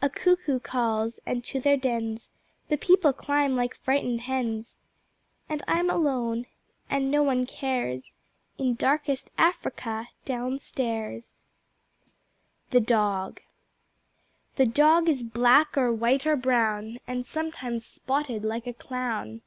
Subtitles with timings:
[0.00, 2.30] A cuckoo calls and to their dens
[2.68, 4.76] The People climb like frightened hens,
[5.48, 6.46] And I'm alone
[6.88, 8.12] and no one cares
[8.56, 11.42] In Darkest Africa down stairs.
[12.70, 13.40] The Dog
[14.54, 19.42] The Dog is black or white or brown And sometimes spotted like a clown.